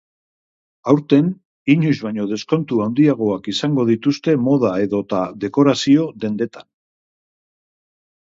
Aurten, 0.91 1.25
inoiz 1.73 1.97
baino 2.05 2.23
deskontu 2.31 2.79
handiagoak 2.85 3.49
izango 3.53 3.85
dituzte 3.89 4.35
moda 4.47 4.71
edota 4.87 5.19
dekorazio 5.45 6.07
dendetan. 6.25 6.67